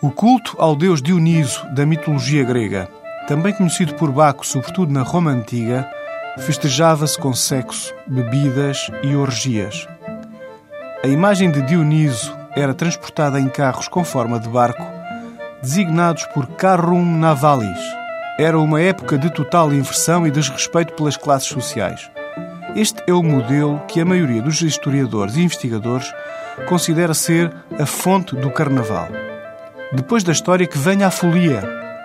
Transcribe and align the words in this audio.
O 0.00 0.12
culto 0.12 0.54
ao 0.60 0.76
deus 0.76 1.02
Dioniso 1.02 1.66
da 1.74 1.84
mitologia 1.84 2.44
grega, 2.44 2.88
também 3.26 3.52
conhecido 3.52 3.94
por 3.94 4.12
Baco, 4.12 4.46
sobretudo 4.46 4.92
na 4.92 5.02
Roma 5.02 5.32
antiga, 5.32 5.90
festejava-se 6.38 7.18
com 7.18 7.34
sexo, 7.34 7.92
bebidas 8.06 8.88
e 9.02 9.16
orgias. 9.16 9.88
A 11.02 11.08
imagem 11.08 11.50
de 11.50 11.60
Dioniso 11.62 12.32
era 12.54 12.72
transportada 12.72 13.40
em 13.40 13.48
carros 13.48 13.88
com 13.88 14.04
forma 14.04 14.38
de 14.38 14.48
barco, 14.48 14.86
designados 15.60 16.24
por 16.26 16.46
carrum 16.46 17.04
navalis. 17.18 17.80
Era 18.38 18.56
uma 18.56 18.80
época 18.80 19.18
de 19.18 19.30
total 19.30 19.72
inversão 19.72 20.24
e 20.24 20.30
desrespeito 20.30 20.92
pelas 20.92 21.16
classes 21.16 21.48
sociais. 21.48 22.08
Este 22.76 23.02
é 23.08 23.12
o 23.12 23.20
modelo 23.20 23.82
que 23.88 24.00
a 24.00 24.04
maioria 24.04 24.42
dos 24.42 24.62
historiadores 24.62 25.34
e 25.34 25.42
investigadores 25.42 26.08
considera 26.68 27.14
ser 27.14 27.52
a 27.76 27.84
fonte 27.84 28.36
do 28.36 28.48
carnaval. 28.52 29.27
Depois 29.92 30.22
da 30.22 30.32
história 30.32 30.66
que 30.66 30.76
venha 30.76 31.06
a 31.06 31.10
folia. 31.10 31.62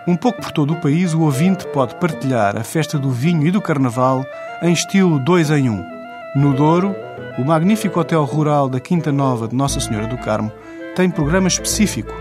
Um 0.08 0.16
pouco 0.16 0.42
por 0.42 0.54
todo 0.54 0.74
o 0.74 0.80
país, 0.80 1.14
o 1.14 1.20
ouvinte 1.22 1.68
pode 1.68 1.96
partilhar 1.96 2.58
a 2.58 2.64
festa 2.64 2.98
do 2.98 3.12
vinho 3.12 3.46
e 3.46 3.52
do 3.52 3.62
carnaval 3.62 4.26
em 4.62 4.72
estilo 4.72 5.20
2 5.20 5.52
em 5.52 5.70
1. 5.70 5.74
Um. 5.74 5.86
No 6.34 6.54
Douro, 6.54 6.96
o 7.38 7.44
magnífico 7.44 8.00
hotel 8.00 8.24
rural 8.24 8.70
da 8.70 8.80
Quinta 8.80 9.12
Nova 9.12 9.50
de 9.50 9.56
Nossa 9.56 9.82
Senhora 9.82 10.08
do 10.08 10.18
Carmo 10.18 10.50
tem 10.96 11.10
programa 11.10 11.50
específico, 11.50 12.14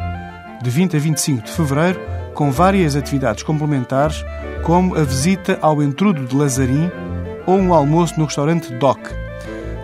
de 0.60 0.68
20 0.68 0.96
a 0.96 1.00
25 1.00 1.44
de 1.44 1.52
fevereiro, 1.52 2.00
com 2.34 2.50
várias 2.50 2.96
atividades 2.96 3.44
complementares, 3.44 4.24
como 4.64 4.96
a 4.96 5.04
visita 5.04 5.60
ao 5.62 5.80
entrudo 5.80 6.24
de 6.24 6.36
Lazarim 6.36 6.90
ou 7.46 7.56
um 7.56 7.72
almoço 7.72 8.18
no 8.18 8.24
restaurante 8.24 8.72
DOC. 8.74 9.14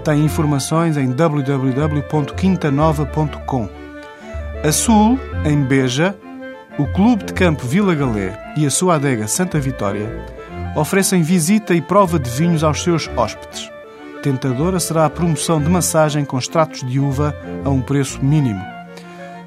Tem 0.04 0.24
informações 0.24 0.96
em 0.96 1.12
www.quintanova.com. 1.12 3.77
A 4.64 4.72
sul, 4.72 5.20
em 5.44 5.62
Beja, 5.62 6.16
o 6.78 6.86
Clube 6.88 7.22
de 7.22 7.32
Campo 7.32 7.64
Vila 7.64 7.94
Galé 7.94 8.36
e 8.56 8.66
a 8.66 8.70
sua 8.70 8.96
adega 8.96 9.28
Santa 9.28 9.60
Vitória 9.60 10.26
oferecem 10.76 11.22
visita 11.22 11.74
e 11.74 11.80
prova 11.80 12.18
de 12.18 12.28
vinhos 12.28 12.64
aos 12.64 12.82
seus 12.82 13.08
hóspedes. 13.16 13.70
Tentadora 14.20 14.80
será 14.80 15.04
a 15.04 15.10
promoção 15.10 15.60
de 15.60 15.70
massagem 15.70 16.24
com 16.24 16.36
extratos 16.36 16.82
de 16.82 16.98
uva 16.98 17.32
a 17.64 17.70
um 17.70 17.80
preço 17.80 18.18
mínimo. 18.24 18.60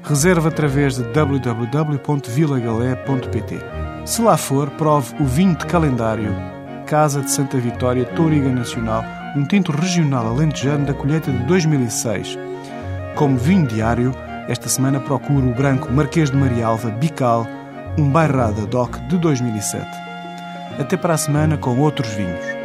Reserva 0.02 0.48
através 0.48 0.96
de 0.96 1.04
www.vilagalé.pt. 1.04 3.58
Se 4.06 4.22
lá 4.22 4.38
for, 4.38 4.70
prove 4.70 5.14
o 5.20 5.26
vinho 5.26 5.54
de 5.54 5.66
calendário 5.66 6.34
Casa 6.86 7.20
de 7.20 7.30
Santa 7.30 7.58
Vitória 7.58 8.06
Touriga 8.06 8.48
Nacional, 8.48 9.04
um 9.36 9.44
tinto 9.44 9.72
regional 9.72 10.26
alentejano 10.26 10.86
da 10.86 10.94
colheita 10.94 11.30
de 11.30 11.44
2006. 11.44 12.38
Como 13.14 13.36
vinho 13.36 13.66
diário, 13.66 14.14
esta 14.48 14.68
semana 14.68 15.00
procuro 15.00 15.48
o 15.48 15.54
branco 15.54 15.92
Marquês 15.92 16.30
de 16.30 16.36
Marialva 16.36 16.90
Bical, 16.90 17.46
um 17.98 18.10
bairrada 18.10 18.66
DOC 18.66 18.98
de 19.08 19.18
2007. 19.18 19.86
Até 20.78 20.96
para 20.96 21.14
a 21.14 21.18
semana 21.18 21.56
com 21.56 21.78
outros 21.78 22.12
vinhos. 22.14 22.61